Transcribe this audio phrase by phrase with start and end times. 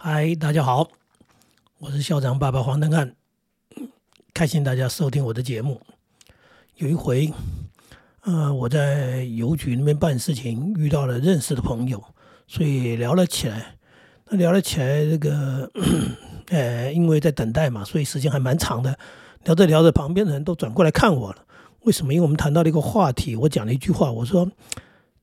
[0.00, 0.88] 嗨，大家好，
[1.80, 3.16] 我是校长爸爸黄登汉，
[4.32, 5.80] 开心大家收听我的节目。
[6.76, 7.32] 有一回，
[8.20, 12.00] 呃，我在邮局那边办事情，遇到了认识的朋友，
[12.46, 13.74] 所以聊了起来。
[14.26, 15.68] 那聊了起来，这个，
[16.50, 18.96] 呃， 因为在等待嘛，所以时间还蛮长的。
[19.42, 21.44] 聊着聊着，旁边的人都转过来看我了。
[21.80, 22.14] 为什么？
[22.14, 24.48] 因为我们谈到了一个话题，我讲了一句话，我说。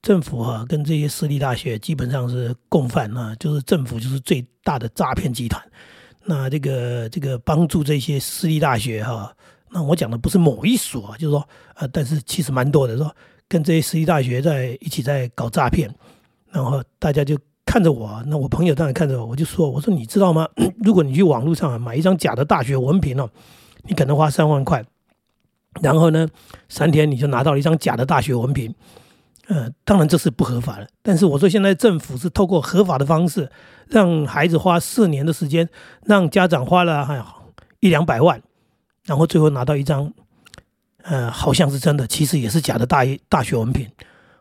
[0.06, 5.60] 政府啊，跟这些私立大学基本上是共犯啊，就是政府就是最大的诈骗集团。
[6.26, 9.36] 那这个这个帮助这些私立大学哈，
[9.72, 13.12] 那我讲的不是某一所，就是说呃，但是其实蛮多的，说
[13.48, 15.92] 跟这些私立大学在一起在搞诈骗。
[16.52, 20.48] 然后大家就看着我，那我朋友当然看着我，我就说，我说你知道吗？
[20.86, 23.28] 如果你去网络上买一张假的大学文凭哦，
[23.90, 24.86] 你可能花三万块，
[25.82, 26.28] 然后呢，
[26.70, 28.72] 三天你就拿到了一张假的大学文凭。
[29.48, 33.48] 呃，当然这是不合法的，但是我说现在政府是透过合法的方式，
[33.88, 35.70] 让孩子花四年的时间，
[36.04, 37.24] 让家长花了还
[37.80, 38.42] 一两百万，
[39.04, 40.12] 然后最后拿到一张，
[41.04, 43.88] 呃，好像是真的，其实也是假的大一大学文凭。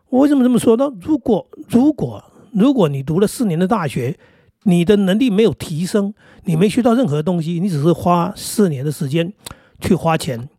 [0.09, 0.91] 我为什么这么说呢？
[0.99, 4.17] 如果如果如果你读了四年的大学，
[4.63, 6.15] 你的能力没有提升，
[6.45, 9.31] 你没学到任何东西，你只是花四年的时间
[9.79, 10.49] 去花钱，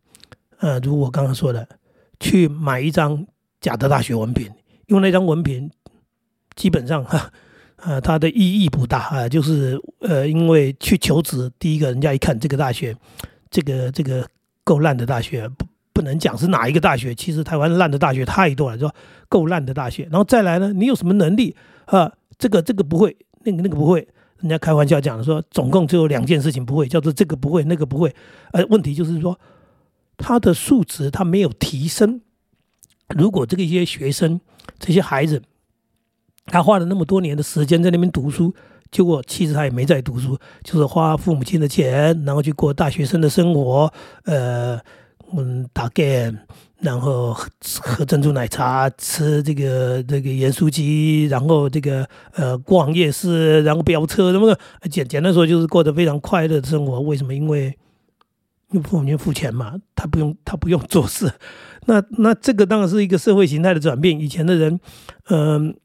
[0.58, 1.66] 呃，如我刚刚说的，
[2.20, 3.26] 去买一张。
[3.60, 4.50] 假的大学文凭，
[4.86, 5.70] 因为那张文凭
[6.54, 7.30] 基本上哈，
[7.82, 12.94] 呃，它的意义不大啊，就是呃，因为去求职，第一个人家一看这个大学，
[13.50, 14.26] 这个这个
[14.64, 18.94] 够烂的大学，不不能讲是哪一个大学，其实台湾烂的大学太多了，说
[19.28, 22.12] 够烂的大学，然后再来呢，你有什么能力啊？
[22.38, 24.06] 这个这个不会，那个那个不会，
[24.40, 28.14] 人家开玩笑讲的说，总共只有两件事情不会，叫做这个不会，那个不会，
[28.52, 29.38] 呃，问题就是说
[30.18, 32.20] 他的素质他没有提升。
[33.14, 34.40] 如果这个一些学生、
[34.78, 35.42] 这些孩子，
[36.46, 38.54] 他花了那么多年的时间在那边读书，
[38.90, 43.92] 结果其实他也没在读书，就是花父母亲的钱，然后去过大学生的生活，
[44.24, 44.80] 呃，
[45.36, 46.38] 嗯，打 game，
[46.80, 47.48] 然后喝
[47.82, 57.00] 喝珍珠奶茶，吃这个这个盐酥鸡，然后这个呃逛夜市，然后飙车，那么的简简单说就是过得非常快乐的生活。
[57.00, 57.34] 为什么？
[57.34, 57.76] 因为
[58.82, 61.32] 父母亲付钱嘛，他不用他不用做事。
[61.86, 64.18] 那那这个当然是一个社会形态的转变。
[64.20, 64.80] 以前的人，
[65.28, 65.76] 嗯，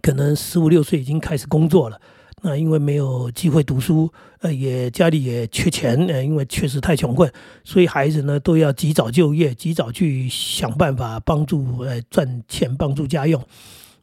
[0.00, 2.00] 可能十五六岁已经开始工作了。
[2.44, 7.30] 那因为没有机会读书，呃，也家里也缺钱，呃，因为确实太穷困，
[7.62, 13.40] 所以孩子呢都要及早就业，及早去想办法帮助呃赚钱，帮助家用。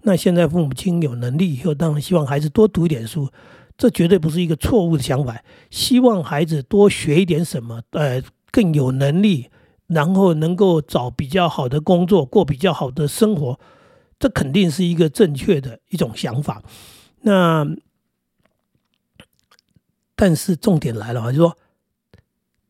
[0.03, 3.29] 那现在父母亲有能力以后，当然希望孩子多读一点书，
[3.79, 5.41] 这绝对不是一个错误的想法。
[5.72, 9.50] 希望孩子多学一点什么，呃，更有能力。
[9.88, 13.59] 然后能够找比较好的工作，过比较好的生活，
[14.19, 16.62] 这肯定是一个正确的一种想法。
[17.22, 17.66] 那
[20.16, 21.57] 但是重点来了啊，就说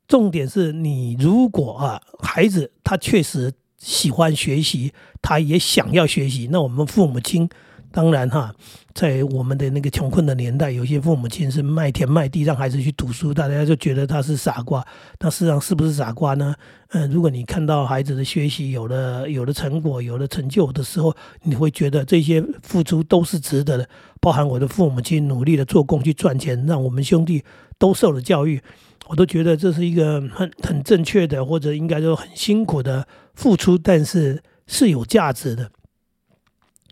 [0.08, 7.50] 重点是你如果啊，孩子他确实喜欢学习，他也想要学习，那我们父母亲。
[7.92, 8.54] 当然哈，
[8.94, 14.86] 在我们的那个穷困的年代，有些父母亲是卖田卖地让孩子去读书，大家就觉得他是傻瓜。
[15.20, 16.56] 那事实上是不是傻瓜呢？
[16.90, 23.90] 嗯，如果你看到孩子的学习有了有了成果、有了成就的时候，你会觉得这些付出都是值得的。
[24.22, 27.44] 包含我的父母亲努力的做工去赚钱，让我们兄弟
[27.80, 28.62] 都受了教育，
[29.08, 35.72] 我都觉得这是一个很很正确的，或者应该说很辛苦的付出，但是是有价值的。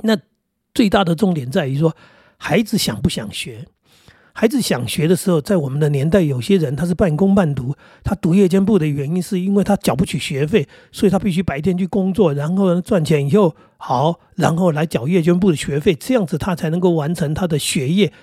[0.01, 0.17] 那。
[0.77, 1.95] 最大的重点在于说，
[2.37, 3.65] 孩子想不想学？
[4.31, 18.13] 孩子想学的时候，在我们的年代，有些人他是半工半读，他读夜间部的原因是因为他缴不起学费，所以他必须白天去工作，然后赚钱以后好，然后来缴夜间部的学费，这样子他才能够完成他的学业。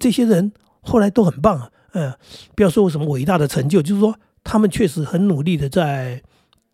[0.00, 0.50] 这些人
[0.80, 2.12] 后来都很棒，嗯，
[2.56, 6.24] 不要说什么伟大的成就，就是说他们确实很努力的在。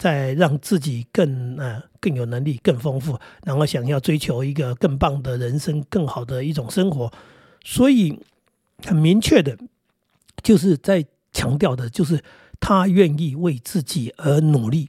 [0.00, 7.12] 在让自己更呃更有能力、更丰富，然后想要追求一个更棒的人生、更好的一种生活，
[7.62, 8.18] 所以
[8.86, 9.58] 很明确的，
[10.42, 12.24] 就是在强调的，就是
[12.58, 14.88] 他愿意为自己而努力。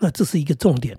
[0.00, 0.98] 那这是一个重点。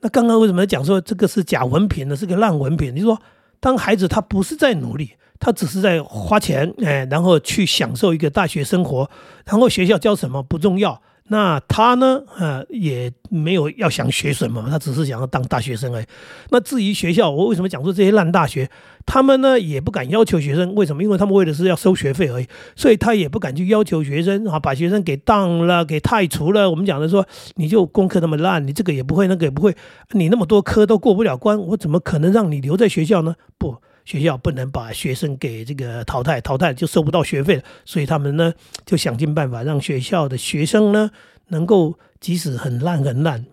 [0.00, 2.14] 那刚刚为什么讲说这个是假文凭呢？
[2.14, 2.94] 是个烂文凭？
[2.94, 3.20] 你说，
[3.58, 9.10] 当孩子他不是在努力，他只是在花钱，哎，然后去享受一个大学生活，
[9.44, 11.02] 然后学校教什么不重要。
[11.30, 12.22] 那他呢？
[12.38, 16.06] 呃，也没有要想学什么，他只是想要当大学生而已。
[16.50, 18.68] 那至于学校，我为什么讲说这些烂大学？
[19.04, 21.02] 他们呢也不敢要求学生，为什么？
[21.02, 26.70] 因为他们为的是要收学费而已，所以他也不敢去要求学生啊，把学生给当了，给太除了。
[26.70, 27.26] 我们讲的说，
[27.56, 29.74] 你就功课那么烂，你这个也不会，那个也不会，
[30.12, 33.34] 你那么多科都过不了关，我怎么可能让你留在学校呢？
[33.58, 33.76] 不。
[34.08, 37.62] 学校不能把学生给这个淘汰，淘汰就收不到学费了。
[37.84, 38.54] 所以他们呢
[38.86, 41.10] 就想尽办法让学校的学生呢
[41.48, 43.44] 能够即使很烂很烂，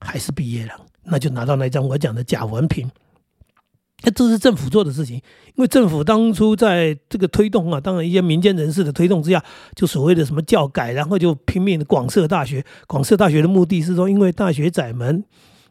[0.00, 0.72] 还是毕业了，
[1.02, 2.90] 那就拿到那张我讲的假文凭。
[4.04, 5.16] 那这是政府做的事情，
[5.54, 9.44] 因为政府当初在这个推动啊，当然一些民间人士的推动之下，
[9.74, 12.64] 就所谓的什么教改，然后就拼命的广设大学。
[12.86, 15.22] 广设大学的目的是说，因为大学窄门，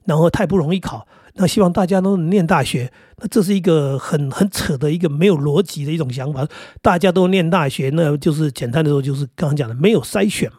[0.05, 2.91] 然后太不容易考，那希望大家都能念大学。
[3.17, 6.47] 那这是一个很很扯的一个没有逻辑的一种想法。
[6.81, 10.51] 大家都念大学，那就是简单的说，就是刚刚讲的没有筛选，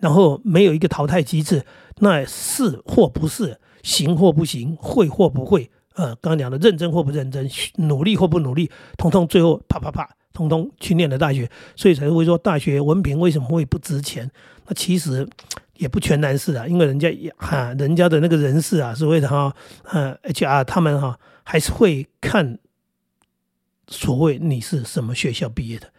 [0.00, 1.64] 然后没有一个淘汰机制，
[1.98, 5.70] 那是或不是，行或不行，会或不会。
[5.94, 14.28] 呃，刚刚讲的认真或不认真，努力或不努力，通通最后啪啪啪，通通去念了大学，所以才会说大学文凭为什么会不值钱？
[14.66, 15.28] 那其实
[15.76, 19.54] 也不全然是啊，因为人家哈，人家的那个人事啊，所谓的哈，
[19.84, 22.58] 呃，HR 他们哈还是会看
[23.88, 25.92] 所谓你是什么学校毕业的，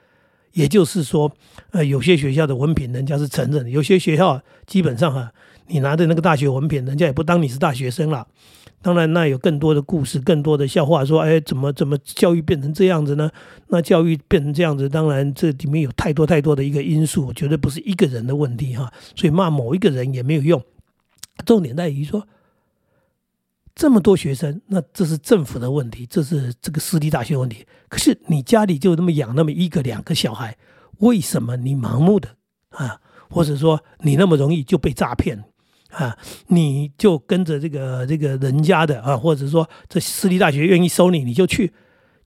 [0.53, 1.31] 也就是说，
[1.71, 5.31] 呃，有些学校的文凭人家是承认，有些学校基本上哈，
[5.67, 8.27] 你拿着那个大学文凭，人家也不当你是大学生了。
[8.85, 13.31] 当然，那有更多的故事，更多的笑话，说，哎，怎么怎么教育变成这样子呢？
[13.69, 18.93] 那教育变成这样子，当然这里面有太多太多的一个因素，绝对不是一个人的问题哈。
[19.15, 20.63] 所以骂某一个人也没有用。
[21.47, 22.27] 重点在于说，
[23.73, 27.65] 这么多学生，那这是政府的问题，这是这个私立大学问题。
[27.89, 30.55] 可是你家里就那么养那么一个两个小孩，
[30.99, 32.29] 为什么你盲目的
[32.69, 33.01] 啊，
[33.31, 35.43] 或者说你那么容易就被诈骗？
[35.95, 41.71] 啊，你就跟着这个这个人家的啊，或者说这私立大学愿意收你，你就去，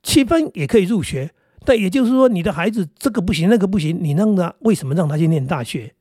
[0.02, 1.32] 七分也可以入学。
[1.66, 5.94] 但也就是说，你的孩子这个不行，那个不行，你让他为什么让他去念大学？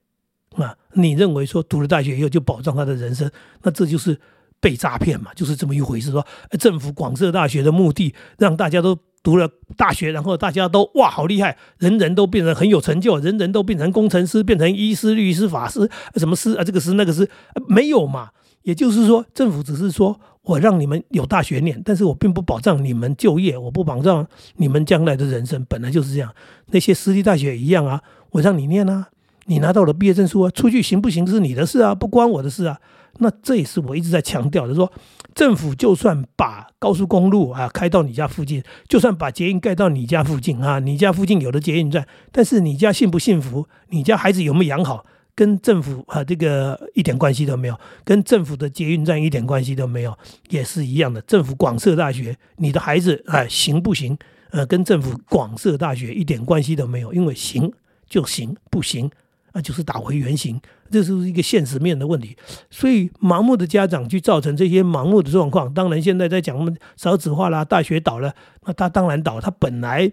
[0.54, 3.30] 啊，你认为说读了大学以后就保障他的人生？
[3.62, 4.18] 那这就是
[4.60, 6.10] 被诈骗嘛，就是这么一回事。
[6.10, 6.26] 说
[6.58, 8.98] 政府广设大学的目的，让大家都。
[9.20, 17.28] 读了大学，然后大家都哇好厉害，人人都变成很有成就，人人都变成工程师，变成医师、律师、法师，什么师啊，这个师那个师，
[17.66, 18.30] 没有嘛？
[18.62, 24.24] 也就是说，政府只是说我让你们有大学念，但是我并不保障你们就业，我不保障
[24.56, 26.32] 你们将来的人生，本来就是这样。
[26.66, 28.00] 那些私立大学一样啊，
[28.30, 29.08] 我让你念啊，
[29.48, 32.78] 你拿到了毕业证书啊，出去行不行是你的事啊，不关我的事啊。
[33.20, 34.92] 那这也是我一直在强调的，说
[35.34, 45.04] 政府就算把高速公路啊开到你家附近，就算把捷运盖到你家附近啊，你家附近有了捷运站，但是你家幸不幸福，你家孩子有没有养好，
[45.34, 50.16] 跟政府啊这个一点关系都没有，跟政府的捷运站一点关系都没有，
[50.50, 51.20] 也是一样的。
[51.22, 54.16] 政府广设大学，你的孩子啊行不行？
[54.50, 57.72] 呃，跟政府广设大学一点关系都没有，因为行
[58.08, 59.10] 就行，不行。
[59.58, 62.36] 那就是打回原形，这是一个现实面的问题。
[62.70, 65.74] 所以盲目的家长去造成这些盲目的状况。
[65.74, 68.32] 当然，现在在讲我们少子化啦，大学倒了，
[68.66, 69.40] 那他当然倒。
[69.40, 70.12] 他本来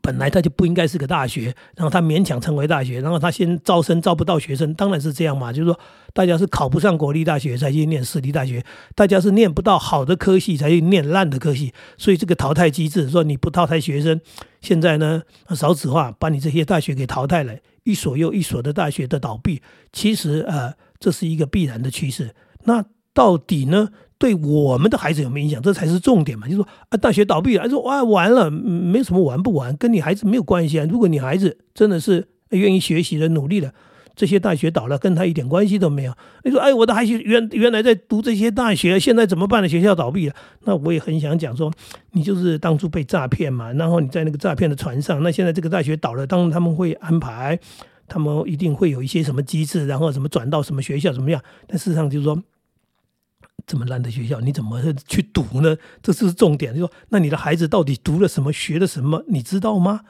[0.00, 5.52] 本来他就不应该是个大学，然后他勉强成为大学，然后他先招生招不到学生，当然是这样嘛。
[5.52, 5.78] 就是说，
[6.12, 8.64] 大家是考不上国立大学才去念私立大学，
[8.96, 11.72] 大家是念不到好的科系才去念烂的科系。
[11.96, 14.20] 所以这个淘汰机制，说你不淘汰学生，
[14.60, 17.54] 现在呢少子化把你这些大学给淘汰了。
[17.84, 19.60] 一所又一所的大学的倒闭，
[19.92, 22.34] 其实呃，这是一个必然的趋势。
[22.64, 23.88] 那到底呢，
[24.18, 25.60] 对我们的孩子有没有影响？
[25.60, 26.48] 这才是重点嘛。
[26.48, 30.86] 就说啊，大学倒闭了，说哇完了，没什么玩不玩，跟你孩子没有关系啊。
[30.90, 33.74] 如果你孩子真的是愿意学习的、努力的。
[34.14, 36.14] 这些大学倒了，跟他一点关系都没有。
[36.44, 39.68] 你说，哎，我的孩子原原来在读这些大学，现在怎么办呢？
[39.68, 41.72] 学校倒闭了，那我也很想讲说，
[42.12, 47.58] 你就是当初被诈骗嘛，然后你在那个诈骗的船上，那现在这个大学倒了，当然他们会安排，
[48.06, 51.42] 他们一定会有一些什么机制，然后什么转到什么学校怎么样？
[51.66, 52.42] 但事实上就是说，
[53.66, 55.76] 这么烂的学校，你怎么去读呢？
[56.02, 56.74] 这是重点。
[56.74, 60.02] 就说，那你的孩子到底读了什么，学了什么，你知道吗？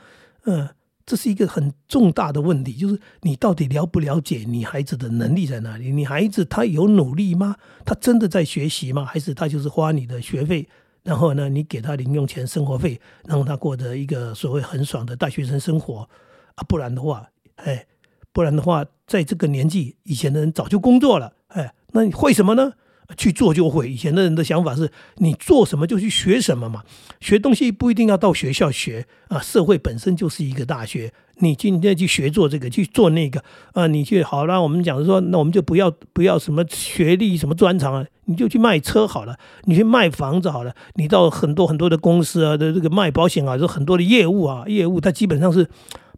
[0.47, 0.71] 嗯。
[1.05, 5.91] 这是一个很重大的问题，就是你到底了不了解你孩子的能力在哪里？
[5.91, 7.57] 你孩子他有努力吗？
[7.85, 9.05] 他真的在学习吗？
[9.05, 10.69] 还是他就是花你的学费，
[11.03, 16.09] 然后呢，你给他零用钱、生活费，让他过着一个所谓很爽的大学生生活
[16.55, 16.63] 啊？
[16.69, 17.87] 不然的话，哎，
[18.33, 22.75] 不然的话，在这个年纪，以前的人早就工作了，哎，那你会什么呢？
[23.17, 23.91] 去做就会。
[23.91, 26.83] 以前的人的想法是，你做什么就去学什么嘛。
[27.21, 31.13] 学东西不一定要到学校学啊，社会本身就是一个大学。
[31.39, 33.43] 你今天去学做这个，去做那个
[33.73, 34.63] 啊，你去好了。
[34.63, 45.69] 我们讲说，那我们就不要不要什么学历什么专长啊，你就去卖车好了，你去卖房子好了，你到很多很多的公司啊的这个卖保险啊，有很多的业务啊，业务它基本上是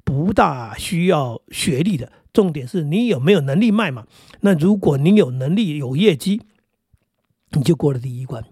[0.04, 2.10] 不大需要学历的。
[2.32, 4.04] 重点是你有没有能力卖嘛？
[4.40, 6.42] 那如果你有能力有业绩。
[7.54, 8.42] 你就过了第一关，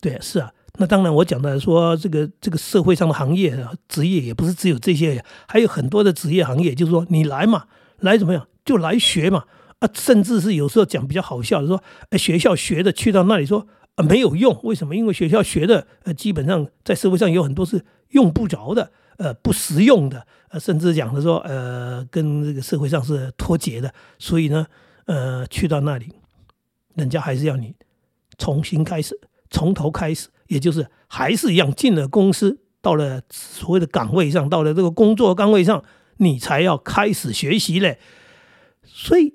[0.00, 0.52] 对，是啊。
[0.80, 7.66] 那当然，我讲的说这个这个社会上的行业啊职业也不是只有这些，还有很多的职业行业，就是说你来嘛，
[7.98, 8.46] 来怎么样？
[8.64, 9.44] 就来学嘛。
[9.80, 11.82] 啊，甚至是有时候讲比较好笑的说，
[12.18, 14.94] 学校学的去到那里说啊没有用，为什么？
[14.94, 24.66] 因为学校学的呃基本上在社会上有很多是用不着的，呃不实用的，呃甚至讲的说呃跟这个社会上是脱节的，所以呢
[25.06, 26.12] 呃去到那里，
[26.94, 27.74] 人家还是要你
[28.38, 30.28] 重新开始，从头开始。
[30.46, 35.84] 也就是还是一样，进了公司，到了所谓的岗位上，到了这个工作岗位上，
[36.16, 37.98] 你才要开始学习嘞。
[38.82, 39.34] 所以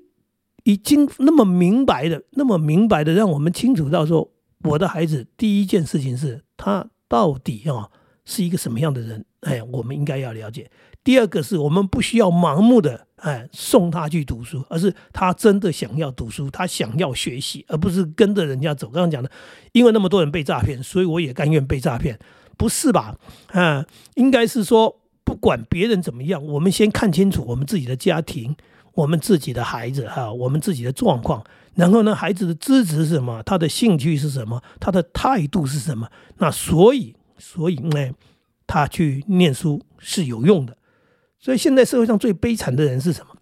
[0.64, 4.32] 已经那么明白的，那么明白的，让我们清楚到说，
[4.64, 7.90] 我的孩子第一件事情是他到底啊
[8.24, 9.24] 是一个什么样的人？
[9.42, 10.68] 哎，我们应该要了解。
[11.04, 18.88] 第二个是我们不需要盲目的哎送他去读书，而是他真的想要读书，他想要学习，而不是跟着人家走。
[18.88, 19.30] 刚刚讲的，
[19.72, 22.18] 因为那么多人被诈骗，所以我也甘愿被诈骗，
[22.56, 23.14] 不是吧？
[23.52, 23.84] 啊，
[24.14, 28.56] 应该是说不管别人怎么样，我们先看清楚我们自己的家庭，
[28.94, 31.44] 我们自己的孩子哈，我们自己的状况，
[31.74, 33.42] 然后呢，孩子的资质是什么？
[33.42, 34.62] 他的兴趣是什么？
[34.80, 36.08] 他的态度是什么？
[36.38, 38.10] 那所以，所以呢，
[38.66, 40.76] 他去念书是有用的。
[41.44, 43.36] 所以现在社会上最悲惨的人是什么？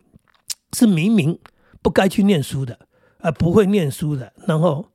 [0.73, 1.39] 是明明
[1.83, 2.77] 不该去念书的，
[3.19, 4.89] 而不会念书的，然后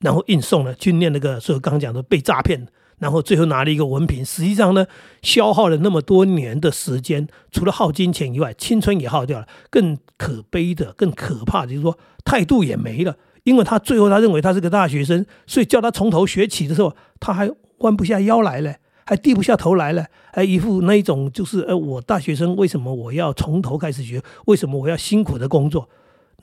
[0.00, 2.66] 然后硬送了去念那个，所以刚刚讲的被诈骗，
[2.98, 4.88] 然后最后拿了一个文凭，实际上呢，
[5.22, 9.46] 消耗了那么多年的时间，除了耗金钱以外，青春也耗掉了。
[9.70, 17.48] 更可悲的、更可怕的就是说，态度也没了，因为他最后他认为他是个大学生，所以叫他从头学起的时候，他还
[17.78, 18.74] 弯不下腰来了。
[19.08, 24.22] 还低不下头来了，还一副那一种就是，呃，我大学生为什么我要从头开始学？
[24.44, 25.88] 为什么我要辛苦的工作？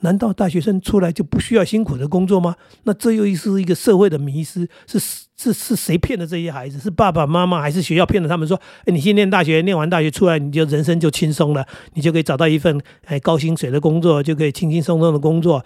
[0.00, 2.56] 难道大学生出来就不需要辛苦的工作吗？
[2.82, 4.98] 那这又是一个社会的迷失，是
[5.36, 6.76] 是是谁骗的这些孩子？
[6.80, 8.48] 是爸爸妈妈还是学校骗了他们？
[8.48, 15.64] 说，哎，你先念大学，念完大学出来，你就人生就轻松了，你就可以找到一份哎高薪水的工作，就可以轻轻松松的工作。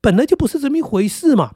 [0.00, 1.52] 本来就不是这么一回事嘛，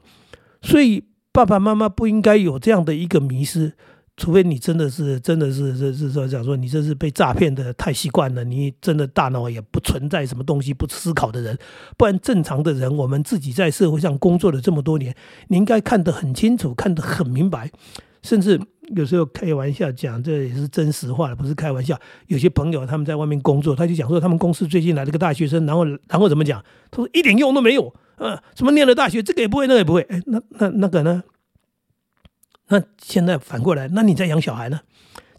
[0.61, 3.73] 所以爸爸妈妈不应该有这样的一个迷失。
[4.17, 11.55] 除非你真的是真的是是是说讲说你这是被诈骗的太习惯了，你真的大脑也不存在什么东西不思考的人，
[11.95, 15.15] 不然正常的人，我们自己在社会上工作了这么多年，
[15.49, 17.69] 你应该看得很清楚，看得很明白，
[18.23, 18.59] 甚至
[18.95, 21.95] 有时候开玩笑讲，这也是真实话了，不是开玩笑。
[22.25, 26.59] 有些朋友他们在外面工作，他就讲说他们公司最近来了个大学生，然后然后怎么讲？
[26.89, 31.23] 他说一点用都没有，呃，什么念了大学这个也不会，那个也不会，哎，那那那个呢？
[32.69, 34.81] 那现在反过来，那你在养小孩呢？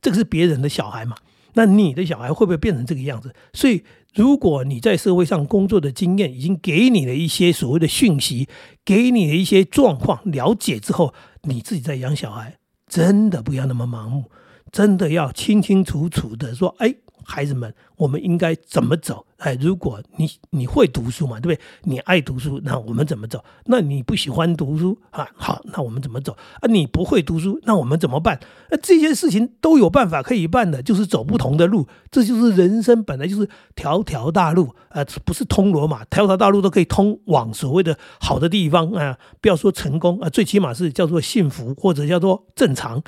[0.00, 1.16] 这个是别人的小孩嘛？
[1.54, 3.34] 那你的小孩会不会变成这个样子？
[3.52, 3.82] 所以，
[4.14, 8.48] 如果你在社会上工作的经验已经给你了一些所谓的讯息，
[8.84, 14.30] 给你的一些状况了解之后，你自己在养小孩，真的不要那么盲目，
[14.70, 16.94] 真的要清清楚楚的说，哎。
[17.30, 19.26] 孩子们，我们应该怎么走？
[19.36, 21.60] 哎，如果你你会读书嘛，对不对？
[21.82, 23.44] 你爱读书，那我们怎么走？
[23.66, 25.28] 那你不喜欢读书啊？
[25.36, 26.32] 好，那我们怎么走？
[26.60, 28.40] 啊，你不会读书，那我们怎么办？
[28.70, 31.86] 那，这些事情都有办法可以办的，就是走不同的路。
[32.10, 39.18] 这就是人生本来就是条条大路，呃，不是通罗马，条条大路都可以通往所谓的好的地方啊。
[39.42, 43.02] 不要说成功啊，最起码是叫做幸福或者叫做正常。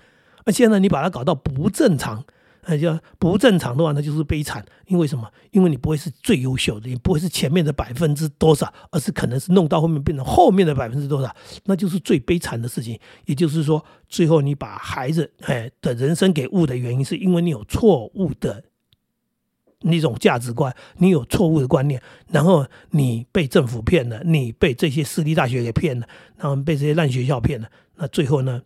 [0.45, 2.25] 那现在你把它搞到不正常。
[2.67, 4.65] 那叫不正常的话，那就是悲惨。
[4.87, 5.31] 因为什么？
[5.53, 12.99] 因为你不会是最优秀的，你不会是前面的百分之多少，而是可能是弄到后面变成后面的百分之多少，那就是最悲惨的事情。
[13.27, 18.65] 也就是说，最后你把孩子哎的人生给误的原因，是因为你有错误的
[19.83, 28.63] 那种价值观，你有错误的观念，然后你被政府骗了，你被这些私立大学给骗了，然后被这些烂学校骗了，那最后呢？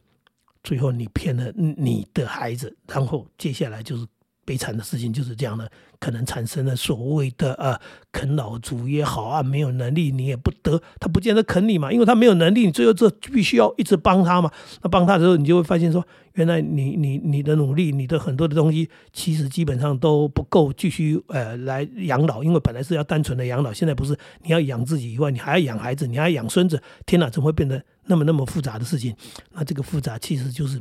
[0.65, 4.07] 最后你骗了你的孩子，然后接下来就是
[4.45, 7.79] 悲惨的事情，就是这样的，可能产生了所谓的呃
[8.13, 14.51] 啃老族也好啊，没有能力你也不得，他不见得啃你嘛，因为他没有能力，你最后这必须要一直帮他嘛。
[14.83, 27.83] 那帮他的时候，你就会发现说，原来你你你的努力，你的很多的东西，其实基本上都不够继续呃来养老，因为本来是要单纯的养老，现在不是你要养自己以外，你还要养孩子，你还要养孙子，天哪，怎么会变得？
[28.07, 29.17] 那么那么复杂的事情，
[29.53, 30.79] 那这个复杂其实就是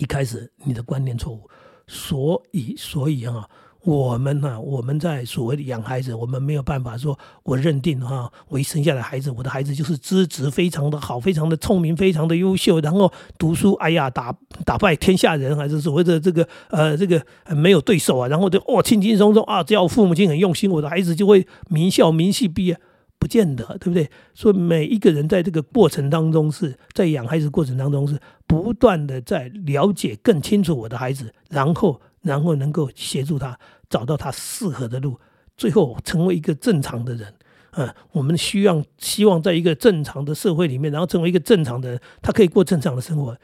[0.00, 1.48] 一开始你的观念错误，
[1.92, 3.44] 所以所以啊，
[3.82, 14.32] 我们呢，我们在所谓的养孩子，我们没有办法说，我认定哈，我一生下来孩子，我的孩子就是资质非常的好，非常的聪明，非常的优秀，然后读书，哎呀，打
[14.64, 17.20] 打败天下人，还是所谓的这个呃这个
[17.56, 22.78] 没有对手啊，然后就哦轻轻松松啊，只要父母亲很用心，我的孩子就会名校名系毕业。
[23.20, 24.10] 不见得，对不对？
[24.34, 33.58] 所以每一个人在这个过程当中，是在养孩子过程当中，是不断的在了解更清楚我的孩子，然后然后能够协助他
[33.90, 35.20] 找到他适合的路，
[35.56, 37.34] 最后成为一个正常的人。
[37.72, 43.36] 啊，我们需要希望在一个正常的社会里面，然后成为一个正常的人，他可以过正常的生活，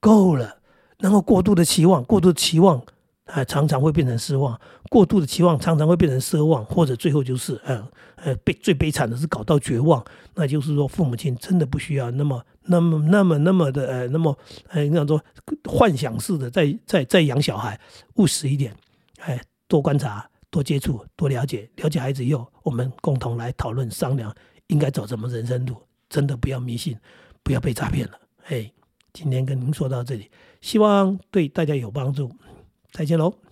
[0.00, 0.56] 够了。
[0.98, 2.82] 然后过度的期望，过度的期望，
[3.32, 4.54] 啊，常常会变成失望；
[4.88, 10.04] 过度的期望常常会变成奢望，或者最后就是，嗯，呃，悲最悲惨的是搞到绝望。
[10.34, 14.36] 那就是说，父母亲真的不需要那么、那么、那么、那么的，呃，那么，
[14.68, 15.22] 呃，那样说
[15.64, 17.78] 幻想式的在在在养小孩，
[18.16, 18.74] 务实一点，
[19.20, 20.26] 哎，多观察。
[20.52, 24.34] 多接触，多了解，了解孩子以后，我们共同来讨论商量，
[24.66, 25.76] 应该走什么人生路。
[26.08, 26.98] 真的不要迷信，
[27.44, 28.18] 不要被诈骗了。
[28.48, 28.68] 哎，
[29.12, 30.28] 今天跟您说到这里，
[30.60, 32.28] 希望对大家有帮助。
[32.92, 33.49] 再见喽。